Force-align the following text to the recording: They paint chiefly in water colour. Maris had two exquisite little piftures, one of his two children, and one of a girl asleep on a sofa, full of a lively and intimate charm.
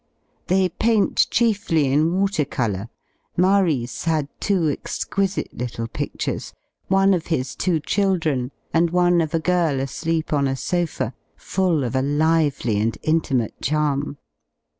They 0.47 0.67
paint 0.69 1.27
chiefly 1.29 1.85
in 1.93 2.11
water 2.19 2.43
colour. 2.43 2.89
Maris 3.37 4.05
had 4.05 4.29
two 4.39 4.67
exquisite 4.71 5.53
little 5.55 5.87
piftures, 5.87 6.53
one 6.87 7.13
of 7.13 7.27
his 7.27 7.55
two 7.55 7.79
children, 7.79 8.49
and 8.73 8.89
one 8.89 9.21
of 9.21 9.35
a 9.35 9.39
girl 9.39 9.79
asleep 9.79 10.33
on 10.33 10.47
a 10.47 10.55
sofa, 10.55 11.13
full 11.35 11.83
of 11.83 11.95
a 11.95 12.01
lively 12.01 12.79
and 12.81 12.97
intimate 13.03 13.61
charm. 13.61 14.17